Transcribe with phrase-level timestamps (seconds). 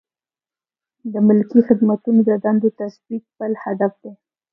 [1.13, 4.13] د ملکي خدمتونو د دندو تثبیت بل هدف دی.